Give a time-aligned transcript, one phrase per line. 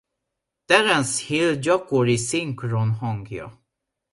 [0.67, 3.47] Terence Hill gyakori szinkronhangja.